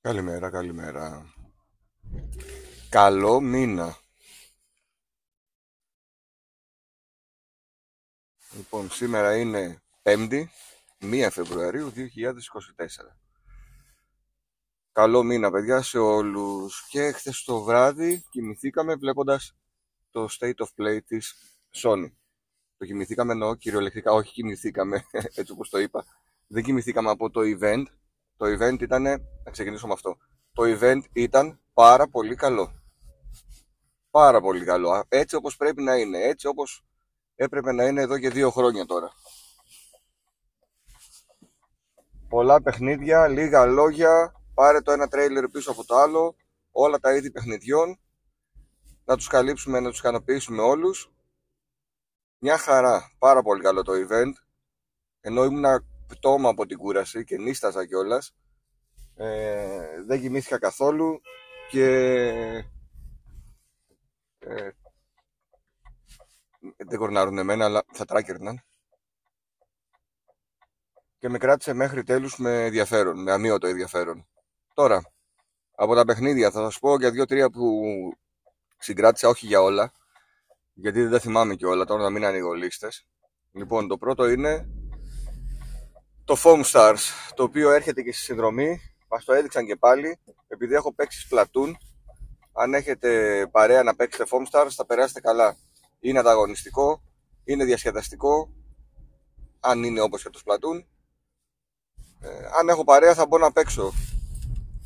Καλημέρα, 0.00 0.50
καλημέρα. 0.50 1.34
Καλό 2.88 3.40
μήνα. 3.40 3.96
Λοιπόν, 8.52 8.90
σήμερα 8.90 9.36
είναι 9.36 9.82
5η, 10.02 10.44
1 11.00 11.28
Φεβρουαρίου 11.30 11.92
2024. 11.94 13.18
Καλό 14.92 15.22
μήνα, 15.22 15.50
παιδιά, 15.50 15.82
σε 15.82 15.98
όλους. 15.98 16.86
Και 16.88 17.12
χθες 17.12 17.44
το 17.44 17.62
βράδυ 17.62 18.24
κοιμηθήκαμε 18.30 18.94
βλέποντας 18.94 19.56
το 20.10 20.28
State 20.38 20.56
of 20.56 20.68
Play 20.76 20.98
της 21.06 21.34
Sony. 21.74 22.12
Το 22.76 22.84
κοιμηθήκαμε 22.84 23.32
εννοώ 23.32 23.54
κυριολεκτικά, 23.54 24.12
όχι 24.12 24.32
κοιμηθήκαμε 24.32 25.04
έτσι 25.38 25.52
όπως 25.52 25.68
το 25.68 25.78
είπα. 25.78 26.04
Δεν 26.46 26.62
κοιμηθήκαμε 26.62 27.10
από 27.10 27.30
το 27.30 27.40
event. 27.44 27.84
Το 28.38 28.46
event 28.46 28.80
ήταν, 28.80 29.02
να 29.44 29.50
ξεκινήσω 29.50 29.86
με 29.86 29.92
αυτό. 29.92 30.16
Το 30.52 30.62
event 30.66 31.00
ήταν 31.12 31.60
πάρα 31.72 32.08
πολύ 32.08 32.34
καλό. 32.34 32.72
Πάρα 34.10 34.40
πολύ 34.40 34.64
καλό. 34.64 35.04
Έτσι 35.08 35.36
όπως 35.36 35.56
πρέπει 35.56 35.82
να 35.82 35.96
είναι. 35.96 36.18
Έτσι 36.18 36.46
όπως 36.46 36.84
έπρεπε 37.34 37.72
να 37.72 37.84
είναι 37.84 38.00
εδώ 38.00 38.18
και 38.18 38.30
δύο 38.30 38.50
χρόνια 38.50 38.86
τώρα. 38.86 39.12
Πολλά 42.28 42.62
παιχνίδια, 42.62 43.28
λίγα 43.28 43.66
λόγια, 43.66 44.32
πάρε 44.54 44.80
το 44.80 44.92
ένα 44.92 45.08
τρέιλερ 45.08 45.48
πίσω 45.48 45.70
από 45.70 45.84
το 45.84 45.96
άλλο, 45.96 46.36
όλα 46.70 46.98
τα 46.98 47.14
είδη 47.14 47.30
παιχνιδιών, 47.30 47.98
να 49.04 49.16
τους 49.16 49.26
καλύψουμε, 49.26 49.80
να 49.80 49.90
τους 49.90 49.98
ικανοποιήσουμε 49.98 50.62
όλους. 50.62 51.12
Μια 52.38 52.58
χαρά, 52.58 53.12
πάρα 53.18 53.42
πολύ 53.42 53.62
καλό 53.62 53.82
το 53.82 53.92
event, 53.92 54.32
ενώ 55.20 55.44
ήμουν 55.44 55.64
πτώμα 56.08 56.48
από 56.48 56.66
την 56.66 56.78
κούραση 56.78 57.24
και 57.24 57.36
νίσταζα 57.36 57.86
κιόλας. 57.86 58.34
Ε, 59.14 60.02
δεν 60.06 60.20
κοιμήθηκα 60.20 60.58
καθόλου 60.58 61.20
και 61.70 61.84
ε, 64.38 64.70
δεν 66.76 66.98
κορνάρουν 66.98 67.38
εμένα 67.38 67.64
αλλά 67.64 67.84
θα 67.92 68.04
τράκερναν 68.04 68.62
και 71.18 71.28
με 71.28 71.38
κράτησε 71.38 71.72
μέχρι 71.72 72.02
τέλους 72.02 72.36
με 72.38 72.64
ενδιαφέρον, 72.64 73.22
με 73.22 73.32
αμύωτο 73.32 73.66
ενδιαφέρον. 73.66 74.26
Τώρα, 74.74 75.12
από 75.74 75.94
τα 75.94 76.04
παιχνίδια 76.04 76.50
θα 76.50 76.62
σας 76.62 76.78
πω 76.78 76.98
για 76.98 77.10
δύο-τρία 77.10 77.50
που 77.50 77.82
συγκράτησα, 78.78 79.28
όχι 79.28 79.46
για 79.46 79.60
όλα, 79.60 79.92
γιατί 80.74 81.02
δεν 81.02 81.10
τα 81.10 81.18
θυμάμαι 81.18 81.54
και 81.54 81.66
όλα, 81.66 81.84
τώρα 81.84 82.02
να 82.02 82.10
μην 82.10 82.24
ανοίγω 82.24 82.52
λίστες. 82.52 83.06
Λοιπόν, 83.52 83.88
το 83.88 83.98
πρώτο 83.98 84.28
είναι 84.28 84.68
το 86.28 86.36
Foam 86.44 86.62
Stars, 86.64 87.00
το 87.34 87.42
οποίο 87.42 87.70
έρχεται 87.70 88.02
και 88.02 88.12
στη 88.12 88.22
συνδρομή, 88.22 88.80
μας 89.08 89.24
το 89.24 89.32
έδειξαν 89.32 89.66
και 89.66 89.76
πάλι, 89.76 90.18
επειδή 90.48 90.74
έχω 90.74 90.94
παίξει 90.94 91.28
Splatoon, 91.30 91.72
αν 92.52 92.74
έχετε 92.74 93.46
παρέα 93.50 93.82
να 93.82 93.94
παίξετε 93.94 94.24
Foam 94.30 94.42
Stars 94.50 94.68
θα 94.70 94.86
περάσετε 94.86 95.20
καλά. 95.20 95.56
Είναι 96.00 96.18
ανταγωνιστικό, 96.18 97.02
είναι 97.44 97.64
διασκεδαστικό, 97.64 98.50
αν 99.60 99.82
είναι 99.82 100.00
όπως 100.00 100.22
και 100.22 100.30
το 100.30 100.40
Splatoon. 100.44 100.84
Ε, 102.20 102.28
αν 102.58 102.68
έχω 102.68 102.84
παρέα 102.84 103.14
θα 103.14 103.26
μπορώ 103.26 103.44
να 103.44 103.52
παίξω 103.52 103.92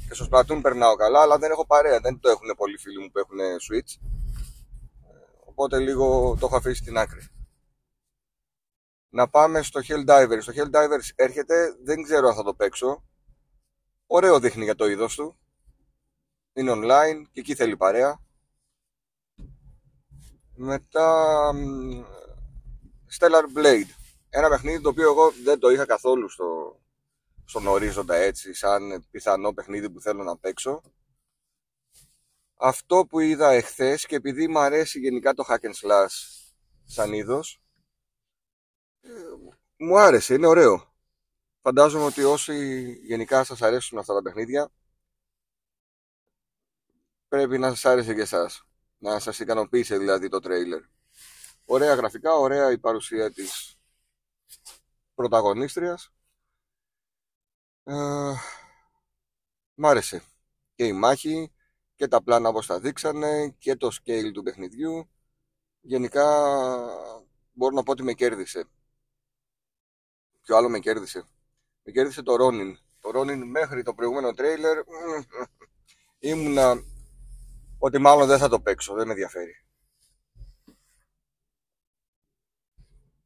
και 0.08 0.14
στο 0.14 0.26
Splatoon 0.30 0.58
περνάω 0.62 0.94
καλά, 0.94 1.20
αλλά 1.20 1.38
δεν 1.38 1.50
έχω 1.50 1.66
παρέα. 1.66 2.00
Δεν 2.00 2.20
το 2.20 2.28
έχουν 2.28 2.54
πολλοί 2.56 2.78
φίλοι 2.78 2.98
μου 2.98 3.10
που 3.10 3.18
έχουν 3.18 3.38
Switch. 3.38 4.00
Οπότε 5.44 5.78
λίγο 5.78 6.36
το 6.40 6.46
έχω 6.46 6.56
αφήσει 6.56 6.82
στην 6.82 6.98
άκρη. 6.98 7.31
Να 9.14 9.28
πάμε 9.28 9.62
στο 9.62 9.80
Helldivers. 9.88 10.38
Στο 10.40 10.52
Helldivers 10.56 11.10
έρχεται, 11.14 11.76
δεν 11.82 12.02
ξέρω 12.02 12.28
αν 12.28 12.34
θα 12.34 12.42
το 12.42 12.54
παίξω. 12.54 13.04
Ωραίο 14.06 14.40
δείχνει 14.40 14.64
για 14.64 14.74
το 14.74 14.86
είδος 14.86 15.14
του. 15.14 15.38
Είναι 16.52 16.72
online 16.74 17.22
και 17.32 17.40
εκεί 17.40 17.54
θέλει 17.54 17.76
παρέα. 17.76 18.20
Μετά 20.54 21.50
Stellar 23.18 23.58
Blade. 23.58 23.90
Ένα 24.28 24.48
παιχνίδι 24.48 24.82
το 24.82 24.88
οποίο 24.88 25.10
εγώ 25.10 25.32
δεν 25.44 25.58
το 25.58 25.70
είχα 25.70 25.86
καθόλου 25.86 26.28
στο, 26.28 26.80
στον 27.44 27.66
ορίζοντα 27.66 28.14
έτσι 28.14 28.54
σαν 28.54 29.06
πιθανό 29.10 29.52
παιχνίδι 29.52 29.90
που 29.90 30.00
θέλω 30.00 30.22
να 30.22 30.36
παίξω. 30.36 30.82
Αυτό 32.56 33.06
που 33.06 33.20
είδα 33.20 33.50
εχθές 33.50 34.06
και 34.06 34.16
επειδή 34.16 34.48
μου 34.48 34.58
αρέσει 34.58 34.98
γενικά 34.98 35.34
το 35.34 35.44
hack 35.48 35.60
and 35.60 35.88
slash 35.88 36.14
σαν 36.84 37.12
είδος, 37.12 37.56
ε, 37.56 37.61
μου 39.76 39.98
άρεσε, 39.98 40.34
είναι 40.34 40.46
ωραίο. 40.46 40.94
Φαντάζομαι 41.62 42.04
ότι 42.04 42.22
όσοι 42.22 42.82
γενικά 42.92 43.44
σας 43.44 43.62
αρέσουν 43.62 43.98
αυτά 43.98 44.14
τα 44.14 44.22
παιχνίδια, 44.22 44.70
πρέπει 47.28 47.58
να 47.58 47.68
σας 47.68 47.84
άρεσε 47.84 48.14
και 48.14 48.20
εσάς. 48.20 48.66
Να 48.98 49.18
σας 49.18 49.38
ικανοποίησε 49.40 49.98
δηλαδή 49.98 50.28
το 50.28 50.40
τρέιλερ. 50.40 50.80
Ωραία 51.64 51.94
γραφικά, 51.94 52.34
ωραία 52.34 52.70
η 52.70 52.78
παρουσία 52.78 53.32
της 53.32 53.76
πρωταγωνίστριας 55.14 56.12
ε, 57.84 57.94
μ' 59.74 59.86
άρεσε 59.86 60.22
και 60.74 60.86
η 60.86 60.92
μάχη 60.92 61.52
και 61.94 62.08
τα 62.08 62.22
πλάνα 62.22 62.48
όπως 62.48 62.66
τα 62.66 62.80
δείξανε 62.80 63.54
και 63.58 63.76
το 63.76 63.88
scale 63.92 64.30
του 64.32 64.42
παιχνιδιού 64.42 65.10
γενικά 65.80 66.24
μπορώ 67.52 67.74
να 67.74 67.82
πω 67.82 67.90
ότι 67.90 68.02
με 68.02 68.12
κέρδισε 68.12 68.68
ποιο 70.42 70.56
άλλο 70.56 70.68
με 70.68 70.78
κέρδισε 70.78 71.24
με 71.82 71.92
κέρδισε 71.92 72.22
το 72.22 72.34
Ronin 72.40 72.74
το 73.00 73.10
Ronin 73.14 73.42
μέχρι 73.44 73.82
το 73.82 73.94
προηγούμενο 73.94 74.32
τρέιλερ 74.32 74.78
ήμουνα 76.18 76.82
ότι 77.78 77.98
μάλλον 77.98 78.26
δεν 78.26 78.38
θα 78.38 78.48
το 78.48 78.60
παίξω 78.60 78.94
δεν 78.94 79.06
με 79.06 79.12
ενδιαφέρει 79.12 79.54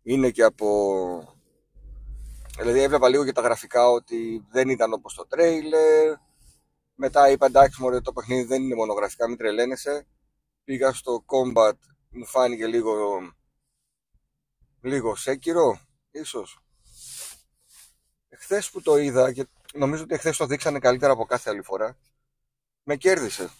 είναι 0.03 0.31
και 0.31 0.43
από 0.43 1.37
Δηλαδή 2.56 2.81
έβλεπα 2.81 3.09
λίγο 3.09 3.25
και 3.25 3.33
τα 3.33 3.41
γραφικά 3.41 3.88
ότι 3.88 4.47
δεν 4.50 4.69
ήταν 4.69 4.93
όπως 4.93 5.15
το 5.15 5.27
τρέιλερ. 5.27 6.16
Μετά 6.94 7.31
είπα 7.31 7.47
εντάξει 7.47 7.83
μωρέ 7.83 8.00
το 8.00 8.12
παιχνίδι 8.12 8.43
δεν 8.43 8.62
είναι 8.62 8.75
μονογραφικά, 8.75 9.28
μην 9.28 9.37
τρελαίνεσαι. 9.37 10.06
Πήγα 10.65 10.93
στο 10.93 11.25
combat, 11.27 11.77
μου 12.10 12.27
φάνηκε 12.27 12.66
λίγο, 12.66 12.94
λίγο 14.81 15.15
σέκυρο, 15.15 15.81
ίσως. 16.10 16.60
Χθε 18.34 18.62
που 18.72 18.82
το 18.82 18.97
είδα 18.97 19.32
και 19.32 19.47
νομίζω 19.75 20.03
ότι 20.03 20.19
χθε 20.19 20.31
το 20.31 20.47
δείξανε 20.47 20.78
καλύτερα 20.78 21.12
από 21.12 21.25
κάθε 21.25 21.50
άλλη 21.50 21.62
φορά, 21.62 21.97
με 22.82 22.97
κέρδισε. 22.97 23.50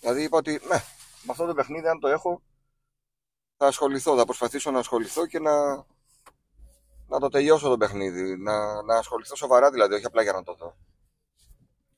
Δηλαδή 0.00 0.22
είπα 0.22 0.38
ότι 0.38 0.50
ναι, 0.50 0.82
με 1.22 1.30
αυτό 1.30 1.46
το 1.46 1.54
παιχνίδι 1.54 1.88
αν 1.88 2.00
το 2.00 2.08
έχω 2.08 2.42
θα 3.56 3.66
ασχοληθώ, 3.66 4.16
θα 4.16 4.24
προσπαθήσω 4.24 4.70
να 4.70 4.78
ασχοληθώ 4.78 5.26
και 5.26 5.38
να, 5.38 5.74
να 7.06 7.18
το 7.20 7.28
τελειώσω 7.28 7.68
το 7.68 7.76
παιχνίδι. 7.76 8.36
Να, 8.36 8.82
να 8.82 8.96
ασχοληθώ 8.96 9.36
σοβαρά 9.36 9.70
δηλαδή, 9.70 9.94
όχι 9.94 10.06
απλά 10.06 10.22
για 10.22 10.32
να 10.32 10.42
το 10.42 10.54
δω. 10.54 10.76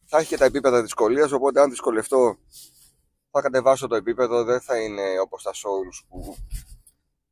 Θα 0.04 0.18
έχει 0.18 0.28
και 0.28 0.36
τα 0.36 0.44
επίπεδα 0.44 0.82
δυσκολίας, 0.82 1.32
οπότε 1.32 1.60
αν 1.60 1.70
δυσκολευτώ 1.70 2.38
θα 3.30 3.40
κατεβάσω 3.40 3.86
το 3.86 3.94
επίπεδο. 3.94 4.44
Δεν 4.44 4.60
θα 4.60 4.80
είναι 4.80 5.18
όπως 5.20 5.42
τα 5.42 5.52
Souls 5.52 6.04
που 6.08 6.36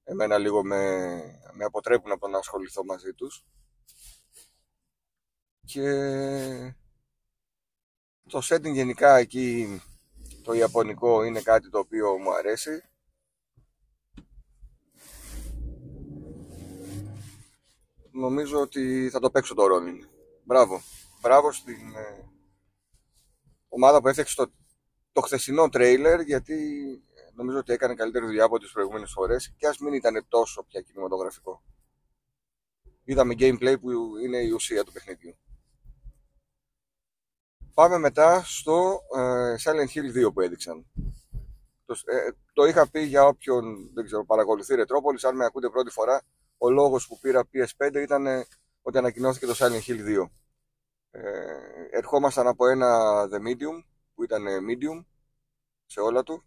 εμένα 0.04 0.38
λίγο 0.38 0.65
με, 0.65 1.06
με 1.53 1.65
αποτρέπουν 1.65 2.12
από 2.12 2.21
το 2.21 2.28
να 2.28 2.38
ασχοληθώ 2.38 2.84
μαζί 2.84 3.12
τους. 3.12 3.44
Και 5.64 6.75
το 8.28 8.41
setting 8.42 8.72
γενικά 8.72 9.16
εκεί 9.16 9.80
το 10.42 10.52
ιαπωνικό 10.52 11.22
είναι 11.22 11.41
κάτι 11.41 11.70
το 11.70 11.78
οποίο 11.78 12.19
μου 12.19 12.34
αρέσει 12.34 12.82
νομίζω 18.14 18.60
ότι 18.60 19.08
θα 19.10 19.20
το 19.20 19.30
παίξω 19.30 19.54
το 19.54 19.62
Ronin. 19.62 20.08
Μπράβο. 20.44 20.82
Μπράβο 21.20 21.53
στην 21.53 21.94
ε, 21.97 22.28
ομάδα 23.68 24.00
που 24.00 24.09
έφτιαξε 24.09 24.34
το, 24.34 24.53
το 25.12 25.21
χθεσινό 25.21 25.68
τρέιλερ 25.68 26.21
γιατί 26.21 26.56
νομίζω 27.34 27.59
ότι 27.59 27.72
έκανε 27.72 27.94
καλύτερη 27.94 28.27
δουλειά 28.27 28.44
από 28.44 28.59
τις 28.59 28.72
προηγούμενες 28.72 29.10
φορές 29.10 29.54
και 29.56 29.66
ας 29.66 29.78
μην 29.78 29.92
ήταν 29.92 30.27
τόσο 30.28 30.62
πια 30.62 30.80
κινηματογραφικό. 30.80 31.62
Είδαμε 33.04 33.34
gameplay 33.39 33.77
που 33.80 34.16
είναι 34.24 34.39
η 34.39 34.50
ουσία 34.50 34.84
του 34.84 34.92
παιχνιδιού. 34.92 35.36
Πάμε 37.74 37.98
μετά 37.98 38.42
στο 38.44 39.00
ε, 39.16 39.54
Silent 39.65 39.88
Hill 39.94 40.26
2 40.26 40.32
που 40.32 40.41
έδειξαν. 40.41 40.86
Το, 41.84 41.97
ε, 42.04 42.30
το 42.53 42.65
είχα 42.65 42.91
πει 42.91 43.00
για 43.00 43.26
όποιον 43.26 43.91
δεν 43.94 44.04
ξέρω, 44.04 44.24
παρακολουθεί 44.24 44.74
Ρετρόπολης, 44.74 45.24
αν 45.24 45.36
με 45.36 45.44
ακούτε 45.44 45.68
πρώτη 45.68 45.91
φορά, 45.91 46.22
ο 46.59 46.71
λόγος 46.71 47.06
που 47.06 47.18
πήρα 47.18 47.42
PS5 47.53 47.94
ήταν 47.94 48.26
ότι 48.82 48.98
ανακοινώθηκε 48.98 49.47
το 49.47 49.54
Silent 49.59 49.82
Hill 49.86 50.21
2. 50.21 50.30
Ε, 51.10 51.21
ερχόμασταν 51.91 52.47
από 52.47 52.66
ένα 52.66 53.22
The 53.32 53.36
Medium 53.36 53.84
που 54.15 54.22
ήταν 54.24 54.44
Medium 54.44 55.04
σε 55.86 56.00
όλα 56.00 56.22
του 56.22 56.44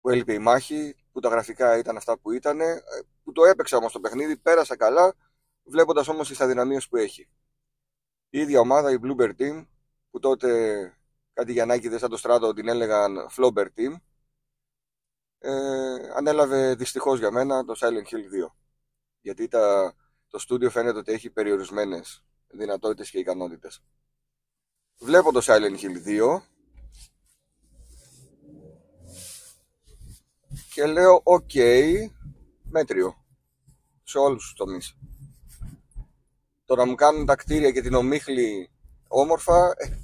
που 0.00 0.10
έλειπε 0.10 0.32
η 0.32 0.38
μάχη, 0.38 0.96
που 1.12 1.20
τα 1.20 1.28
γραφικά 1.28 1.78
ήταν 1.78 1.96
αυτά 1.96 2.18
που 2.18 2.32
ήταν, 2.32 2.60
ε, 2.60 2.82
που 3.24 3.32
το 3.32 3.44
έπαιξα 3.44 3.76
όμως 3.76 3.92
το 3.92 4.00
παιχνίδι, 4.00 4.36
πέρασα 4.36 4.76
καλά, 4.76 5.14
βλέποντας 5.64 6.08
όμως 6.08 6.28
τις 6.28 6.40
αδυναμίες 6.40 6.88
που 6.88 6.96
έχει. 6.96 7.28
Η 8.30 8.38
ίδια 8.38 8.60
ομάδα, 8.60 8.92
η 8.92 8.96
Bluebird 9.02 9.32
Team, 9.38 9.66
που 10.10 10.18
που 10.18 10.18
τότε 10.18 10.92
κάτι 11.32 11.52
Γιαννάκηδες 11.52 12.00
σαν 12.00 12.10
το 12.10 12.16
στράτο 12.16 12.52
την 12.52 12.68
έλεγαν 12.68 13.28
Flobber 13.36 13.66
Team 13.76 13.94
ε, 15.38 16.10
ανέλαβε 16.14 16.74
δυστυχώς 16.74 17.18
για 17.18 17.30
μένα 17.30 17.64
το 17.64 17.74
Silent 17.80 18.14
Hill 18.14 18.46
2 18.46 18.52
γιατί 19.20 19.48
τα, 19.48 19.94
το 20.28 20.38
στούντιο 20.38 20.70
φαίνεται 20.70 20.98
ότι 20.98 21.12
έχει 21.12 21.30
περιορισμένες 21.30 22.24
δυνατότητες 22.48 23.10
και 23.10 23.18
ικανότητες. 23.18 23.82
Βλέπω 24.98 25.32
το 25.32 25.40
Silent 25.42 25.78
Hill 25.80 26.06
2 26.06 26.42
και 30.74 30.86
λέω 30.86 31.20
οκ, 31.24 31.50
μέτριο 32.62 33.24
σε 34.02 34.18
όλους 34.18 34.42
τους 34.42 34.54
τομείς 34.54 34.96
το 36.64 36.76
να 36.76 36.86
μου 36.86 36.94
κάνουν 36.94 37.26
τα 37.26 37.36
κτίρια 37.36 37.70
και 37.70 37.80
την 37.80 37.94
ομίχλη 37.94 38.70
όμορφα 39.12 39.74
ε, 39.76 39.98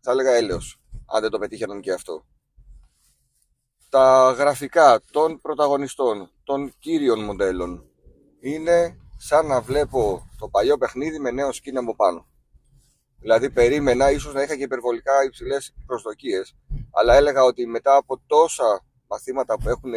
θα 0.00 0.10
έλεγα 0.10 0.30
έλεος 0.30 0.80
αν 1.06 1.20
δεν 1.20 1.30
το 1.30 1.38
πετύχαιναν 1.38 1.80
και 1.80 1.92
αυτό. 1.92 2.24
Τα 3.88 4.34
γραφικά 4.38 5.00
των 5.10 5.40
πρωταγωνιστών 5.40 6.30
των 6.44 6.72
κύριων 6.78 7.24
μοντέλων 7.24 7.84
είναι 8.40 8.96
σαν 9.16 9.46
να 9.46 9.60
βλέπω 9.60 10.28
το 10.38 10.48
παλιό 10.48 10.78
παιχνίδι 10.78 11.18
με 11.18 11.30
νέο 11.30 11.52
skin 11.52 11.78
από 11.78 11.96
πάνω. 11.96 12.26
Δηλαδή 13.20 13.50
περίμενα 13.50 14.10
ίσως 14.10 14.34
να 14.34 14.42
είχα 14.42 14.56
και 14.56 14.62
υπερβολικά 14.62 15.24
υψηλές 15.24 15.74
προσδοκίες 15.86 16.54
αλλά 16.92 17.14
έλεγα 17.14 17.44
ότι 17.44 17.66
μετά 17.66 17.96
από 17.96 18.20
τόσα 18.26 18.84
μαθήματα 19.08 19.58
που 19.58 19.68
έχουν, 19.68 19.92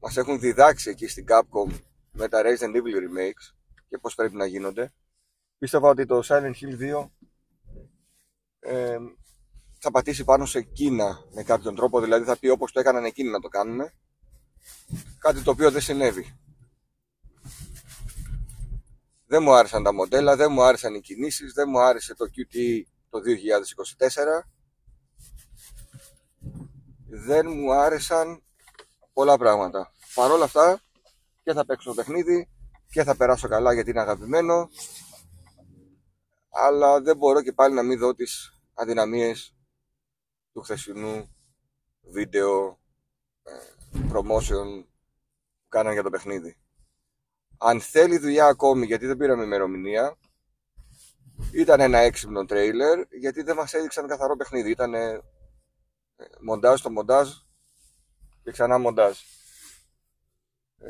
μας 0.00 0.16
έχουν 0.16 0.40
διδάξει 0.40 0.90
εκεί 0.90 1.08
στην 1.08 1.24
Capcom 1.28 1.80
με 2.12 2.28
τα 2.28 2.42
Resident 2.42 2.76
Evil 2.76 2.96
remakes 2.96 3.54
και 3.88 3.98
πώς 3.98 4.14
πρέπει 4.14 4.36
να 4.36 4.46
γίνονται 4.46 4.92
πίστευα 5.58 5.88
ότι 5.88 6.06
το 6.06 6.20
Silent 6.24 6.52
Hill 6.60 7.02
2 7.02 7.08
ε, 8.58 8.98
θα 9.78 9.90
πατήσει 9.90 10.24
πάνω 10.24 10.46
σε 10.46 10.58
εκείνα 10.58 11.24
με 11.34 11.42
κάποιον 11.42 11.74
τρόπο 11.74 12.00
δηλαδή 12.00 12.24
θα 12.24 12.38
πει 12.38 12.48
όπως 12.48 12.72
το 12.72 12.80
έκαναν 12.80 13.04
εκείνοι 13.04 13.30
να 13.30 13.40
το 13.40 13.48
κάνουμε 13.48 13.92
κάτι 15.18 15.42
το 15.42 15.50
οποίο 15.50 15.70
δεν 15.70 15.80
συνέβη. 15.80 16.38
Δεν 19.26 19.42
μου 19.42 19.54
άρεσαν 19.54 19.82
τα 19.82 19.92
μοντέλα, 19.92 20.36
δεν 20.36 20.52
μου 20.52 20.62
άρεσαν 20.62 20.94
οι 20.94 21.00
κινήσεις, 21.00 21.52
δεν 21.52 21.68
μου 21.68 21.80
άρεσε 21.80 22.14
το 22.14 22.24
QT 22.36 22.82
το 23.10 23.18
2024 23.18 24.48
δεν 27.10 27.46
μου 27.50 27.72
άρεσαν 27.72 28.42
πολλά 29.12 29.38
πράγματα. 29.38 29.92
Παρ' 30.14 30.30
όλα 30.30 30.44
αυτά 30.44 30.80
και 31.42 31.52
θα 31.52 31.64
παίξω 31.64 31.88
το 31.88 31.94
παιχνίδι 31.94 32.48
και 32.90 33.02
θα 33.02 33.16
περάσω 33.16 33.48
καλά 33.48 33.72
γιατί 33.72 33.90
είναι 33.90 34.00
αγαπημένο 34.00 34.68
αλλά 36.60 37.00
δεν 37.00 37.16
μπορώ 37.16 37.42
και 37.42 37.52
πάλι 37.52 37.74
να 37.74 37.82
μην 37.82 37.98
δω 37.98 38.14
τις 38.14 38.52
αδυναμίες 38.74 39.56
του 40.52 40.60
χθεσινού 40.60 41.28
βίντεο 42.00 42.78
ε, 43.42 43.52
promotion 44.12 44.84
που 45.60 45.68
κάνανε 45.68 45.94
για 45.94 46.02
το 46.02 46.10
παιχνίδι. 46.10 46.56
Αν 47.58 47.80
θέλει 47.80 48.18
δουλειά 48.18 48.46
ακόμη 48.46 48.86
γιατί 48.86 49.06
δεν 49.06 49.16
πήραμε 49.16 49.44
ημερομηνία 49.44 50.16
ήταν 51.52 51.80
ένα 51.80 51.98
έξυπνο 51.98 52.44
τρέιλερ 52.44 53.00
γιατί 53.10 53.42
δεν 53.42 53.56
μας 53.56 53.74
έδειξαν 53.74 54.06
καθαρό 54.06 54.36
παιχνίδι. 54.36 54.70
Ήταν 54.70 54.94
μοντάζ 56.40 56.80
το 56.80 56.90
μοντάζ 56.90 57.28
και 58.42 58.50
ξανά 58.50 58.78
μοντάζ. 58.78 59.18
Ε, 60.78 60.88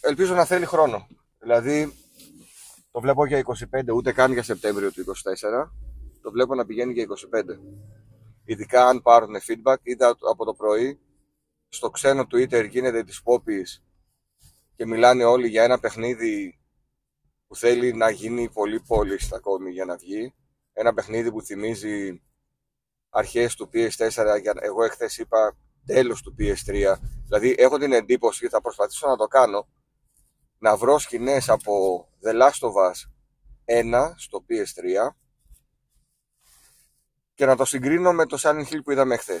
ελπίζω 0.00 0.34
να 0.34 0.44
θέλει 0.44 0.66
χρόνο. 0.66 1.06
Δηλαδή 1.38 2.03
το 2.94 3.00
βλέπω 3.00 3.26
για 3.26 3.42
25, 3.72 3.94
ούτε 3.94 4.12
καν 4.12 4.32
για 4.32 4.42
Σεπτέμβριο 4.42 4.92
του 4.92 5.00
24. 5.00 5.70
Το 6.22 6.30
βλέπω 6.30 6.54
να 6.54 6.66
πηγαίνει 6.66 6.92
για 6.92 7.06
25. 7.06 7.58
Ειδικά 8.44 8.86
αν 8.86 9.02
πάρουν 9.02 9.34
feedback, 9.36 9.76
είδα 9.82 10.16
από 10.30 10.44
το 10.44 10.54
πρωί 10.54 11.00
στο 11.68 11.90
ξένο 11.90 12.22
Twitter 12.22 12.68
γίνεται 12.68 13.02
της 13.04 13.22
πόπης 13.22 13.84
και 14.76 14.86
μιλάνε 14.86 15.24
όλοι 15.24 15.48
για 15.48 15.62
ένα 15.62 15.78
παιχνίδι 15.78 16.60
που 17.46 17.56
θέλει 17.56 17.92
να 17.92 18.10
γίνει 18.10 18.50
πολύ 18.50 18.80
πόλη 18.80 19.18
ακόμη 19.34 19.70
για 19.70 19.84
να 19.84 19.96
βγει. 19.96 20.34
Ένα 20.72 20.94
παιχνίδι 20.94 21.30
που 21.30 21.42
θυμίζει 21.42 22.22
αρχές 23.08 23.54
του 23.54 23.70
PS4, 23.72 24.38
εγώ 24.60 24.84
εχθές 24.84 25.18
είπα 25.18 25.56
τέλος 25.86 26.22
του 26.22 26.34
PS3. 26.38 26.94
Δηλαδή 27.24 27.54
έχω 27.58 27.78
την 27.78 27.92
εντύπωση 27.92 28.40
και 28.40 28.48
θα 28.48 28.60
προσπαθήσω 28.60 29.08
να 29.08 29.16
το 29.16 29.26
κάνω 29.26 29.68
να 30.58 30.76
βρω 30.76 30.98
σκηνές 30.98 31.48
από 31.48 32.06
The 32.26 32.32
Last 32.32 32.60
of 32.60 32.72
Us 32.72 32.94
1 33.64 34.12
στο 34.16 34.44
PS3 34.48 35.10
και 37.34 37.46
να 37.46 37.56
το 37.56 37.64
συγκρίνω 37.64 38.12
με 38.12 38.26
το 38.26 38.38
Silent 38.40 38.66
Hill 38.66 38.80
που 38.84 38.90
είδαμε 38.90 39.16
χθε. 39.16 39.40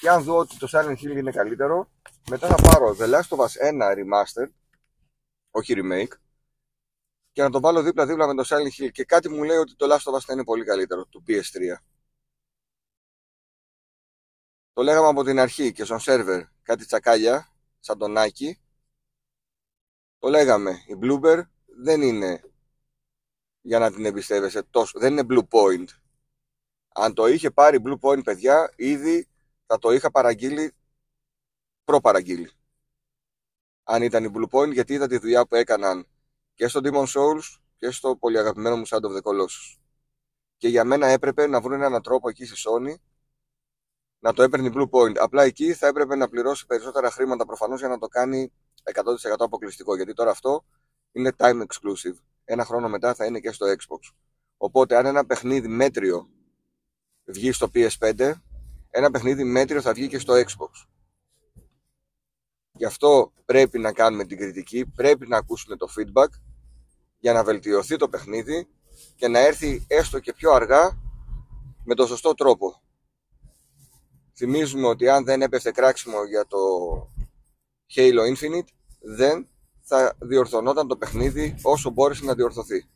Και 0.00 0.08
αν 0.08 0.22
δω 0.22 0.38
ότι 0.38 0.58
το 0.58 0.68
Silent 0.72 0.92
Hill 0.92 1.16
είναι 1.16 1.30
καλύτερο, 1.30 1.90
μετά 2.30 2.48
θα 2.48 2.54
πάρω 2.54 2.96
The 2.98 3.14
Last 3.14 3.28
of 3.28 3.38
Us 3.38 3.72
1 3.72 3.94
Remastered, 3.96 4.50
όχι 5.50 5.74
remake, 5.76 6.12
και 7.32 7.42
να 7.42 7.50
το 7.50 7.60
βάλω 7.60 7.82
δίπλα-δίπλα 7.82 8.26
με 8.26 8.34
το 8.34 8.44
Silent 8.48 8.82
Hill 8.82 8.90
και 8.92 9.04
κάτι 9.04 9.28
μου 9.28 9.42
λέει 9.42 9.56
ότι 9.56 9.76
το 9.76 9.86
Last 9.94 10.12
of 10.12 10.16
Us 10.16 10.20
θα 10.20 10.32
είναι 10.32 10.44
πολύ 10.44 10.64
καλύτερο 10.64 11.04
του 11.04 11.24
PS3. 11.28 11.76
Το 14.72 14.82
λέγαμε 14.82 15.08
από 15.08 15.24
την 15.24 15.38
αρχή 15.38 15.72
και 15.72 15.84
στον 15.84 16.00
σερβερ 16.00 16.42
κάτι 16.62 16.86
τσακάλια, 16.86 17.52
σαν 17.80 17.98
τον 17.98 18.14
Nike. 18.16 18.52
Το 20.18 20.28
λέγαμε, 20.28 20.70
η 20.70 20.98
Bloober 21.02 21.42
δεν 21.76 22.02
είναι 22.02 22.42
για 23.60 23.78
να 23.78 23.92
την 23.92 24.04
εμπιστεύεσαι 24.04 24.62
τόσο, 24.62 24.98
δεν 24.98 25.12
είναι 25.12 25.26
Blue 25.28 25.48
Point. 25.48 25.86
Αν 26.88 27.14
το 27.14 27.26
είχε 27.26 27.50
πάρει 27.50 27.82
Blue 27.86 27.98
Point 28.00 28.24
παιδιά, 28.24 28.72
ήδη 28.76 29.28
θα 29.66 29.78
το 29.78 29.92
είχα 29.92 30.10
παραγγείλει 30.10 30.72
προπαραγγείλει. 31.84 32.50
Αν 33.82 34.02
ήταν 34.02 34.24
η 34.24 34.30
Blue 34.34 34.48
Point, 34.50 34.72
γιατί 34.72 34.92
είδα 34.92 35.06
τη 35.06 35.18
δουλειά 35.18 35.46
που 35.46 35.54
έκαναν 35.54 36.06
και 36.54 36.68
στο 36.68 36.80
Demon 36.84 37.06
Souls 37.06 37.58
και 37.76 37.90
στο 37.90 38.16
πολύ 38.16 38.38
αγαπημένο 38.38 38.76
μου 38.76 38.86
Shadow 38.86 39.04
of 39.04 39.16
the 39.16 39.22
Colossus. 39.22 39.78
Και 40.56 40.68
για 40.68 40.84
μένα 40.84 41.06
έπρεπε 41.06 41.46
να 41.46 41.60
βρουν 41.60 41.82
έναν 41.82 42.02
τρόπο 42.02 42.28
εκεί 42.28 42.44
στη 42.44 42.68
Sony 42.68 42.94
να 44.18 44.32
το 44.32 44.42
έπαιρνε 44.42 44.70
Blue 44.74 44.90
Point. 44.90 45.16
Απλά 45.16 45.42
εκεί 45.42 45.74
θα 45.74 45.86
έπρεπε 45.86 46.16
να 46.16 46.28
πληρώσει 46.28 46.66
περισσότερα 46.66 47.10
χρήματα 47.10 47.46
προφανώς 47.46 47.78
για 47.78 47.88
να 47.88 47.98
το 47.98 48.06
κάνει 48.06 48.52
100% 48.92 49.04
αποκλειστικό. 49.38 49.96
Γιατί 49.96 50.12
τώρα 50.12 50.30
αυτό 50.30 50.64
είναι 51.14 51.32
time 51.36 51.60
exclusive. 51.60 52.16
Ένα 52.44 52.64
χρόνο 52.64 52.88
μετά 52.88 53.14
θα 53.14 53.24
είναι 53.24 53.40
και 53.40 53.52
στο 53.52 53.66
Xbox. 53.66 54.14
Οπότε 54.56 54.96
αν 54.96 55.06
ένα 55.06 55.26
παιχνίδι 55.26 55.68
μέτριο 55.68 56.28
βγει 57.24 57.52
στο 57.52 57.70
PS5, 57.74 58.32
ένα 58.90 59.10
παιχνίδι 59.10 59.44
μέτριο 59.44 59.80
θα 59.80 59.92
βγει 59.92 60.08
και 60.08 60.18
στο 60.18 60.34
Xbox. 60.34 60.86
Γι' 62.72 62.84
αυτό 62.84 63.32
πρέπει 63.44 63.78
να 63.78 63.92
κάνουμε 63.92 64.24
την 64.24 64.38
κριτική, 64.38 64.86
πρέπει 64.86 65.28
να 65.28 65.36
ακούσουμε 65.36 65.76
το 65.76 65.88
feedback 65.96 66.28
για 67.18 67.32
να 67.32 67.44
βελτιωθεί 67.44 67.96
το 67.96 68.08
παιχνίδι 68.08 68.68
και 69.16 69.28
να 69.28 69.38
έρθει 69.38 69.84
έστω 69.88 70.18
και 70.18 70.32
πιο 70.32 70.52
αργά 70.52 70.98
με 71.84 71.94
το 71.94 72.06
σωστό 72.06 72.34
τρόπο. 72.34 72.82
Θυμίζουμε 74.36 74.86
ότι 74.86 75.08
αν 75.08 75.24
δεν 75.24 75.42
έπεφτε 75.42 75.70
κράξιμο 75.70 76.24
για 76.24 76.46
το 76.46 76.58
Halo 77.94 78.34
Infinite, 78.34 78.68
δεν 79.00 79.48
θα 79.84 80.16
διορθωνόταν 80.18 80.88
το 80.88 80.96
παιχνίδι 80.96 81.54
όσο 81.62 81.90
μπόρεσε 81.90 82.24
να 82.24 82.34
διορθωθεί. 82.34 82.88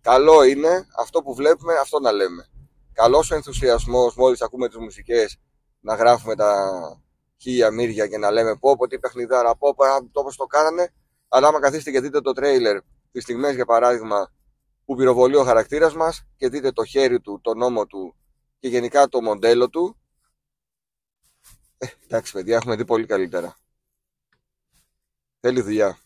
Καλό 0.00 0.42
είναι 0.42 0.86
αυτό 0.98 1.22
που 1.22 1.34
βλέπουμε, 1.34 1.74
αυτό 1.74 2.00
να 2.00 2.12
λέμε. 2.12 2.46
Καλός 2.92 3.30
ο 3.30 3.34
ενθουσιασμός 3.34 4.16
μόλις 4.16 4.42
ακούμε 4.42 4.68
τις 4.68 4.76
μουσικές 4.76 5.40
να 5.80 5.94
γράφουμε 5.94 6.36
τα 6.36 6.80
χίλια 7.36 7.70
μύρια 7.70 8.06
και 8.06 8.18
να 8.18 8.30
λέμε 8.30 8.56
πω 8.56 8.76
πω 8.76 8.86
τι 8.86 8.98
παιχνιδάρα, 8.98 9.56
πω 9.56 9.74
πω 9.74 9.84
το 10.12 10.34
το 10.36 10.46
κάνανε. 10.46 10.92
Αλλά 11.28 11.48
άμα 11.48 11.60
καθίσετε 11.60 11.90
και 11.90 12.00
δείτε 12.00 12.20
το 12.20 12.32
τρέιλερ, 12.32 12.80
τις 13.12 13.22
στιγμές 13.22 13.54
για 13.54 13.64
παράδειγμα 13.64 14.32
που 14.84 14.94
πυροβολεί 14.94 15.36
ο 15.36 15.44
χαρακτήρας 15.44 15.94
μας 15.94 16.26
και 16.36 16.48
δείτε 16.48 16.72
το 16.72 16.84
χέρι 16.84 17.20
του, 17.20 17.40
το 17.42 17.54
νόμο 17.54 17.86
του 17.86 18.16
και 18.58 18.68
γενικά 18.68 19.08
το 19.08 19.22
μοντέλο 19.22 19.68
του. 19.68 19.96
Ε, 21.78 21.86
εντάξει 22.04 22.32
παιδιά, 22.32 22.56
έχουμε 22.56 22.76
δει 22.76 22.84
πολύ 22.84 23.06
καλύτερα. 23.06 23.56
Θέλει 25.44 25.60
δουλειά. 25.60 25.98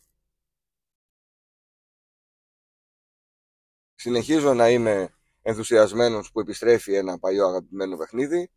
Συνεχίζω 3.94 4.54
να 4.54 4.68
είμαι 4.68 5.14
ενθουσιασμένος 5.42 6.32
που 6.32 6.40
επιστρέφει 6.40 6.94
ένα 6.94 7.18
παλιό 7.18 7.46
αγαπημένο 7.46 7.96
παιχνίδι, 7.96 8.50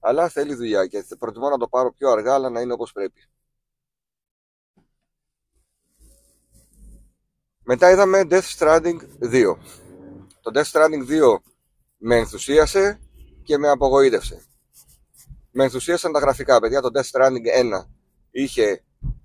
αλλά 0.00 0.28
θέλει 0.28 0.54
δουλειά 0.54 0.86
και 0.86 1.06
προτιμώ 1.18 1.48
να 1.48 1.58
το 1.58 1.68
πάρω 1.68 1.92
πιο 1.92 2.10
αργά, 2.10 2.34
αλλά 2.34 2.50
να 2.50 2.60
είναι 2.60 2.72
όπως 2.72 2.92
πρέπει. 2.92 3.24
Μετά 7.62 7.90
είδαμε 7.90 8.26
Death 8.30 8.56
Stranding 8.58 8.98
2. 9.20 9.56
Το 10.40 10.50
Death 10.54 10.70
Stranding 10.72 11.08
2 11.08 11.36
με 11.96 12.16
ενθουσίασε 12.16 13.00
και 13.42 13.58
με 13.58 13.68
απογοήτευσε. 13.68 14.44
Με 15.50 15.64
ενθουσίασαν 15.64 16.12
τα 16.12 16.18
γραφικά, 16.18 16.60
παιδιά. 16.60 16.80
Το 16.80 16.88
Death 16.94 17.10
Stranding 17.10 17.46
1 17.82 17.86
είχε 18.30 18.84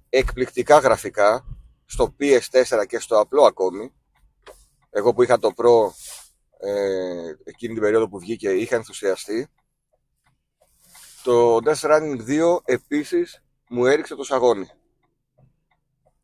εκπληκτικά 0.10 0.78
γραφικά 0.80 1.46
στο 1.86 2.16
PS4 2.20 2.86
και 2.88 3.00
στο 3.00 3.20
απλό 3.20 3.44
ακόμη. 3.44 3.94
Εγώ 4.90 5.14
που 5.14 5.24
είχα 5.24 5.40
το 5.40 5.52
Pro 5.56 5.92
ε, 6.60 7.34
εκείνη 7.44 7.74
την 7.74 7.82
περίοδο 7.82 8.10
που 8.10 8.20
βγήκε 8.20 8.50
είχα 8.50 8.76
ενθουσιαστεί. 8.76 9.48
Το 11.24 11.56
Death 11.56 11.82
Running 11.82 12.28
2 12.28 12.58
επίσης 12.66 13.44
μου 13.70 13.86
έριξε 13.86 14.16
το 14.16 14.24
σαγόνι. 14.24 14.70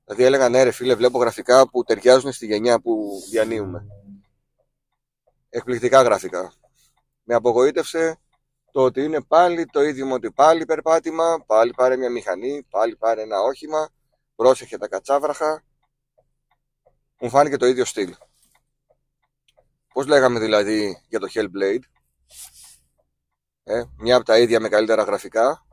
Δηλαδή 0.05 0.23
έλεγα 0.23 0.49
ναι 0.49 0.63
ρε 0.63 0.71
φίλε 0.71 0.95
βλέπω 0.95 1.19
γραφικά 1.19 1.69
που 1.69 1.83
ταιριάζουν 1.83 2.31
στη 2.31 2.45
γενιά 2.45 2.79
που 2.79 3.11
διανύουμε. 3.29 3.85
Εκπληκτικά 5.49 6.01
γραφικά. 6.01 6.53
Με 7.23 7.35
απογοήτευσε 7.35 8.19
το 8.73 8.81
ότι 8.81 9.03
είναι 9.03 9.21
πάλι 9.21 9.65
το 9.65 9.83
ίδιο 9.83 10.11
ότι 10.11 10.31
πάλι 10.31 10.65
περπάτημα, 10.65 11.43
πάλι 11.45 11.73
πάρε 11.73 11.97
μια 11.97 12.09
μηχανή, 12.09 12.63
πάλι 12.69 12.95
πάρε 12.95 13.21
ένα 13.21 13.41
όχημα, 13.41 13.89
πρόσεχε 14.35 14.77
τα 14.77 14.87
κατσάβραχα. 14.87 15.63
Μου 17.19 17.29
φάνηκε 17.29 17.57
το 17.57 17.65
ίδιο 17.65 17.85
στυλ. 17.85 18.15
Πώς 19.93 20.07
λέγαμε 20.07 20.39
δηλαδή 20.39 21.03
για 21.07 21.19
το 21.19 21.27
Hellblade, 21.33 21.83
ε, 23.63 23.83
μια 23.97 24.15
από 24.15 24.25
τα 24.25 24.39
ίδια 24.39 24.59
με 24.59 24.69
καλύτερα 24.69 25.03
γραφικά, 25.03 25.65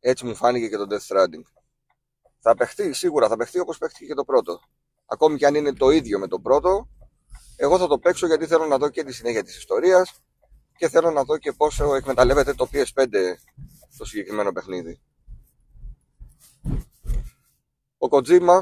έτσι 0.00 0.24
μου 0.24 0.34
φάνηκε 0.34 0.68
και 0.68 0.76
το 0.76 0.86
Death 0.90 1.14
Stranding. 1.14 1.42
Θα 2.40 2.54
παιχτεί, 2.54 2.92
σίγουρα 2.92 3.28
θα 3.28 3.36
παιχτεί 3.36 3.58
όπως 3.58 3.78
παίχτηκε 3.78 4.06
και 4.06 4.14
το 4.14 4.24
πρώτο. 4.24 4.60
Ακόμη 5.06 5.36
και 5.36 5.46
αν 5.46 5.54
είναι 5.54 5.72
το 5.72 5.90
ίδιο 5.90 6.18
με 6.18 6.28
το 6.28 6.40
πρώτο, 6.40 6.88
εγώ 7.56 7.78
θα 7.78 7.86
το 7.86 7.98
παίξω 7.98 8.26
γιατί 8.26 8.46
θέλω 8.46 8.66
να 8.66 8.78
δω 8.78 8.88
και 8.88 9.04
τη 9.04 9.12
συνέχεια 9.12 9.42
της 9.42 9.56
ιστορίας 9.56 10.23
και 10.76 10.88
θέλω 10.88 11.10
να 11.10 11.24
δω 11.24 11.38
και 11.38 11.52
πόσο 11.52 11.94
εκμεταλλεύεται 11.94 12.54
το 12.54 12.68
PS5 12.72 13.08
το 13.98 14.04
συγκεκριμένο 14.04 14.52
παιχνίδι. 14.52 15.00
Ο 17.98 18.06
Kojima 18.10 18.60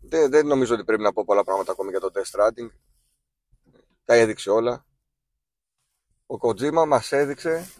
δεν, 0.00 0.30
δεν 0.30 0.46
νομίζω 0.46 0.74
ότι 0.74 0.84
πρέπει 0.84 1.02
να 1.02 1.12
πω 1.12 1.24
πολλά 1.24 1.44
πράγματα 1.44 1.72
ακόμη 1.72 1.90
για 1.90 2.00
το 2.00 2.10
Death 2.14 2.30
Stranding. 2.30 2.70
Τα 4.04 4.14
έδειξε 4.14 4.50
όλα. 4.50 4.86
Ο 6.26 6.36
Kojima 6.40 6.84
μας 6.86 7.12
έδειξε 7.12 7.70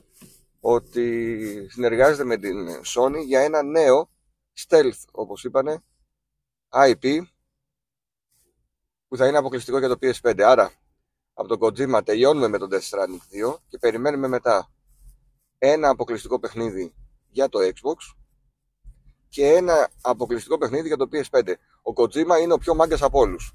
ότι 0.60 1.68
συνεργάζεται 1.70 2.24
με 2.24 2.36
την 2.36 2.68
Sony 2.94 3.24
για 3.26 3.40
ένα 3.40 3.62
νέο 3.62 4.10
stealth, 4.54 5.04
όπως 5.10 5.44
είπανε, 5.44 5.82
IP, 6.68 7.20
που 9.08 9.16
θα 9.16 9.26
είναι 9.26 9.38
αποκλειστικό 9.38 9.78
για 9.78 9.88
το 9.88 9.98
PS5. 10.00 10.40
Άρα, 10.40 10.72
από 11.34 11.48
τον 11.48 11.58
Kojima 11.60 12.04
τελειώνουμε 12.04 12.48
με 12.48 12.58
τον 12.58 12.68
Death 12.72 12.88
Stranding 12.88 13.52
2 13.52 13.56
και 13.68 13.78
περιμένουμε 13.78 14.28
μετά 14.28 14.70
ένα 15.58 15.88
αποκλειστικό 15.88 16.38
παιχνίδι 16.38 16.94
για 17.28 17.48
το 17.48 17.58
Xbox 17.58 18.16
και 19.28 19.46
ένα 19.46 19.90
αποκλειστικό 20.00 20.58
παιχνίδι 20.58 20.86
για 20.86 20.96
το 20.96 21.08
PS5. 21.12 21.54
Ο 21.82 21.92
Kojima 22.02 22.40
είναι 22.42 22.52
ο 22.52 22.58
πιο 22.58 22.74
μάγκας 22.74 23.02
από 23.02 23.18
όλους. 23.18 23.54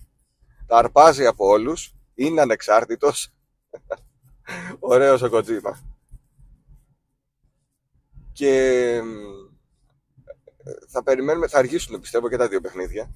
Τα 0.65 0.77
αρπάζει 0.77 1.25
από 1.25 1.48
όλους, 1.48 1.95
είναι 2.13 2.41
ανεξάρτητος. 2.41 3.33
Ωραίος 4.79 5.21
ο 5.21 5.29
Kojima. 5.31 5.71
Και 8.31 9.01
θα 10.88 11.03
περιμένουμε, 11.03 11.48
θα 11.48 11.57
αργήσουν 11.57 12.00
πιστεύω 12.00 12.29
και 12.29 12.38
τα 12.38 12.48
δύο 12.48 12.62
παιχνίδια. 12.62 13.12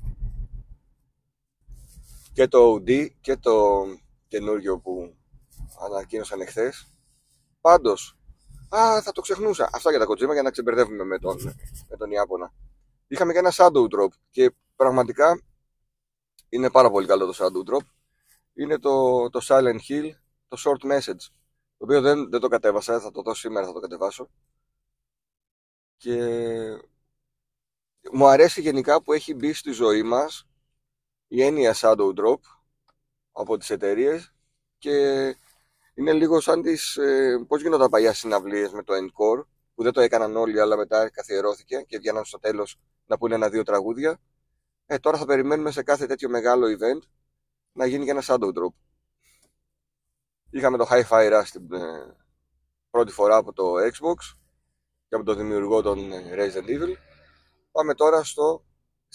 Και 2.33 2.47
το 2.47 2.73
OD 2.73 3.09
και 3.21 3.37
το 3.37 3.85
καινούριο 4.33 4.79
που 4.79 5.15
ανακοίνωσαν 5.85 6.41
εχθές. 6.41 6.87
Πάντως, 7.61 8.17
α, 8.75 9.01
θα 9.01 9.11
το 9.11 9.21
ξεχνούσα. 9.21 9.69
Αυτά 9.73 9.89
για 9.89 9.99
τα 9.99 10.05
κοτσίμα 10.05 10.33
για 10.33 10.41
να 10.41 10.51
ξεμπερδεύουμε 10.51 11.03
με 11.03 11.19
τον, 11.19 11.37
με 11.89 11.97
τον 11.97 12.11
Ιάπωνα. 12.11 12.53
Είχαμε 13.07 13.33
και 13.33 13.39
ένα 13.39 13.51
shadow 13.55 13.83
drop 13.83 14.07
και 14.29 14.51
πραγματικά 14.75 15.41
είναι 16.49 16.71
πάρα 16.71 16.89
πολύ 16.89 17.07
καλό 17.07 17.25
το 17.25 17.33
shadow 17.37 17.73
drop. 17.73 17.85
Είναι 18.53 18.79
το, 18.79 19.29
το 19.29 19.39
Silent 19.43 19.79
Hill, 19.89 20.09
το 20.47 20.57
short 20.65 20.91
message. 20.91 21.23
Το 21.77 21.85
οποίο 21.85 22.01
δεν, 22.01 22.29
δεν 22.29 22.39
το 22.39 22.47
κατέβασα, 22.47 22.99
θα 22.99 23.11
το 23.11 23.21
δω 23.21 23.33
σήμερα, 23.33 23.65
θα 23.65 23.73
το 23.73 23.79
κατεβάσω. 23.79 24.29
Και 25.97 26.17
μου 28.11 28.27
αρέσει 28.27 28.61
γενικά 28.61 29.01
που 29.01 29.13
έχει 29.13 29.33
μπει 29.33 29.53
στη 29.53 29.71
ζωή 29.71 30.03
μας 30.03 30.47
η 31.27 31.43
έννοια 31.43 31.73
shadow 31.75 32.13
drop 32.19 32.39
από 33.33 33.57
τις 33.57 33.69
εταιρείες 33.69 34.33
και 34.77 34.91
είναι 35.93 36.13
λίγο 36.13 36.39
σαν 36.39 36.61
τις, 36.61 36.95
ε, 36.97 37.45
πώς 37.47 37.61
γίνονταν 37.61 37.89
παλιά 37.89 38.13
συναυλίες 38.13 38.71
με 38.71 38.83
το 38.83 38.93
Encore 38.93 39.45
που 39.75 39.83
δεν 39.83 39.91
το 39.91 40.01
έκαναν 40.01 40.35
όλοι 40.35 40.59
αλλά 40.59 40.77
μετά 40.77 41.09
καθιερώθηκε 41.09 41.83
και 41.87 41.97
βγαίναν 41.97 42.25
στο 42.25 42.39
τέλος 42.39 42.79
να 43.05 43.17
πούνε 43.17 43.35
ένα-δύο 43.35 43.63
τραγούδια. 43.63 44.19
Ε, 44.85 44.97
τώρα 44.97 45.17
θα 45.17 45.25
περιμένουμε 45.25 45.71
σε 45.71 45.83
κάθε 45.83 46.05
τέτοιο 46.05 46.29
μεγάλο 46.29 46.67
event 46.67 47.07
να 47.71 47.85
γίνει 47.85 48.05
και 48.05 48.11
ένα 48.11 48.23
shadow 48.25 48.47
drop. 48.47 48.73
Είχαμε 50.49 50.77
το 50.77 50.87
Hi-Fi 50.89 51.31
Rush 51.31 51.47
την 51.51 51.73
ε, 51.73 52.15
πρώτη 52.89 53.11
φορά 53.11 53.35
από 53.35 53.53
το 53.53 53.73
Xbox 53.77 54.35
και 55.07 55.15
από 55.15 55.23
το 55.23 55.33
δημιουργό 55.35 55.81
των 55.81 56.11
ε, 56.11 56.35
Resident 56.35 56.67
Evil. 56.67 56.95
Πάμε 57.71 57.93
τώρα 57.93 58.23
στο 58.23 58.65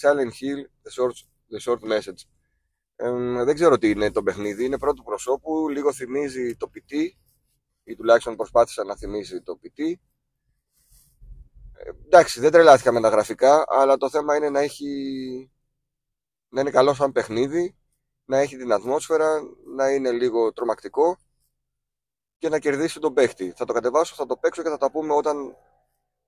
Silent 0.01 0.33
Hill 0.41 0.61
The 0.83 1.03
Short, 1.03 1.17
The 1.53 1.61
Short 1.65 1.93
Message. 1.93 2.38
Ε, 3.01 3.45
δεν 3.45 3.55
ξέρω 3.55 3.79
τι 3.79 3.91
είναι 3.91 4.11
το 4.11 4.23
παιχνίδι, 4.23 4.65
είναι 4.65 4.79
πρώτο 4.79 5.03
προσώπου, 5.03 5.69
λίγο 5.69 5.93
θυμίζει 5.93 6.57
το 6.57 6.71
PT 6.75 6.93
ή 7.85 7.95
τουλάχιστον 7.95 8.37
προσπάθησα 8.37 8.85
να 8.85 8.97
θυμίσει 8.97 9.43
το 9.43 9.59
PT. 9.63 9.93
Ε, 11.73 11.91
εντάξει, 12.05 12.41
δεν 12.41 12.51
τρελάθηκα 12.51 12.93
με 12.93 13.01
τα 13.01 13.09
γραφικά, 13.09 13.65
αλλά 13.69 13.97
το 13.97 14.11
θέμα 14.11 14.37
είναι 14.37 14.51
να 14.51 14.61
έχει 14.61 15.51
να 16.49 16.61
είναι 16.61 16.71
καλό 16.71 16.95
σαν 16.95 17.13
παιχνίδι, 17.13 17.77
να 18.25 18.39
έχει 18.39 18.57
την 18.57 18.73
ατμόσφαιρα, 18.73 19.41
να 19.77 19.91
είναι 19.91 20.11
λίγο 20.11 20.53
τρομακτικό 20.53 21.19
και 22.39 22.49
να 22.49 22.59
κερδίσει 22.59 23.01
τον 23.01 23.15
παίχτη. 23.15 23.53
Θα 23.57 23.65
το 23.65 23.73
κατεβάσω, 23.73 24.15
θα 24.15 24.27
το 24.27 24.37
παίξω 24.37 24.63
και 24.63 24.69
θα 24.69 24.79
τα 24.79 24.91
πούμε 24.91 25.13
όταν 25.15 25.57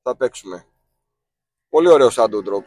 θα 0.02 0.16
παίξουμε. 0.16 0.66
Πολύ 1.68 1.88
ωραίο 1.88 2.08
shadow 2.12 2.44
drop. 2.48 2.64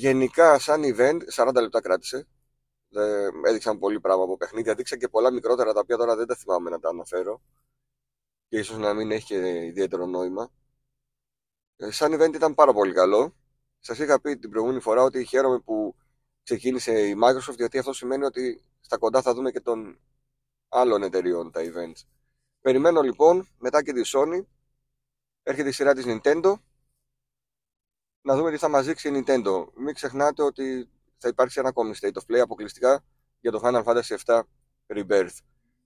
Γενικά, 0.00 0.58
σαν 0.58 0.82
event, 0.84 1.18
40 1.34 1.52
λεπτά 1.54 1.80
κράτησε. 1.80 2.26
Έδειξαν 3.46 3.78
πολύ 3.78 4.00
πράγμα 4.00 4.24
από 4.24 4.36
παιχνίδια. 4.36 4.74
Δείξαν 4.74 4.98
και 4.98 5.08
πολλά 5.08 5.30
μικρότερα 5.32 5.72
τα 5.72 5.80
οποία 5.80 5.96
τώρα 5.96 6.16
δεν 6.16 6.26
τα 6.26 6.34
θυμάμαι 6.34 6.70
να 6.70 6.78
τα 6.78 6.88
αναφέρω. 6.88 7.42
Και 8.48 8.58
ίσως 8.58 8.78
να 8.78 8.94
μην 8.94 9.10
έχει 9.10 9.24
και 9.24 9.64
ιδιαίτερο 9.64 10.06
νόημα. 10.06 10.50
Ε, 11.76 11.90
σαν 11.90 12.14
event 12.14 12.34
ήταν 12.34 12.54
πάρα 12.54 12.72
πολύ 12.72 12.92
καλό. 12.92 13.34
Σας 13.78 13.98
είχα 13.98 14.20
πει 14.20 14.36
την 14.38 14.50
προηγούμενη 14.50 14.80
φορά 14.80 15.02
ότι 15.02 15.24
χαίρομαι 15.24 15.58
που 15.58 15.94
ξεκίνησε 16.42 17.06
η 17.06 17.14
Microsoft 17.22 17.56
γιατί 17.56 17.78
αυτό 17.78 17.92
σημαίνει 17.92 18.24
ότι 18.24 18.62
στα 18.80 18.98
κοντά 18.98 19.22
θα 19.22 19.34
δούμε 19.34 19.50
και 19.50 19.60
των 19.60 20.00
άλλων 20.68 21.02
εταιριών 21.02 21.50
τα 21.50 21.60
events. 21.60 22.06
Περιμένω 22.60 23.00
λοιπόν 23.00 23.48
μετά 23.58 23.82
και 23.82 23.92
τη 23.92 24.00
Sony 24.04 24.44
έρχεται 25.42 25.68
η 25.68 25.72
σειρά 25.72 25.94
της 25.94 26.04
Nintendo 26.06 26.54
να 28.22 28.36
δούμε 28.36 28.50
τι 28.50 28.56
θα 28.56 28.68
μας 28.68 28.86
δείξει 28.86 29.08
η 29.08 29.12
Nintendo. 29.26 29.66
Μην 29.74 29.94
ξεχνάτε 29.94 30.42
ότι 30.42 30.88
θα 31.18 31.28
υπάρξει 31.28 31.58
ένα 31.58 31.68
ακόμη 31.68 31.94
State 32.00 32.12
of 32.12 32.34
Play 32.34 32.38
αποκλειστικά 32.38 33.04
για 33.40 33.50
το 33.50 33.60
Final 33.62 33.84
Fantasy 33.84 34.16
VII 34.24 34.40
Rebirth. 34.86 35.36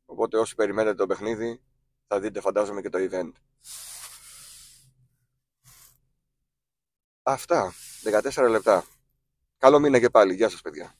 Οπότε 0.04 0.38
όσοι 0.38 0.54
περιμένετε 0.54 0.96
το 0.96 1.06
παιχνίδι 1.06 1.60
θα 2.06 2.20
δείτε 2.20 2.40
φαντάζομαι 2.40 2.80
και 2.80 2.88
το 2.88 2.98
event. 3.10 3.32
Αυτά. 7.22 7.72
14 8.34 8.48
λεπτά. 8.50 8.84
Καλό 9.58 9.78
μήνα 9.78 9.98
και 9.98 10.10
πάλι. 10.10 10.34
Γεια 10.34 10.48
σας 10.48 10.60
παιδιά. 10.60 10.94